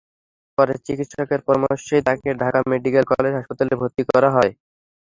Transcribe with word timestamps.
পরে 0.57 0.73
চিকিৎসকের 0.85 1.41
পরামর্শেই 1.47 2.05
তাঁকে 2.07 2.29
ঢাকা 2.41 2.59
মেডিকেল 2.71 3.03
কলেজ 3.11 3.33
হাসপাতালে 3.37 3.73
ভর্তি 3.81 4.03
করা 4.09 4.29
হয়। 4.35 4.51